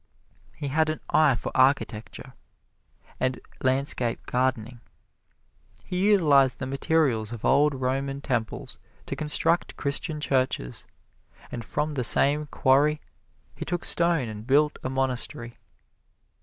[0.55, 2.33] He had an eye for architecture
[3.19, 4.79] and landscape gardening.
[5.85, 10.87] He utilized the materials of old Roman temples to construct Christian churches,
[11.51, 12.99] and from the same quarry
[13.53, 15.59] he took stone and built a monastery.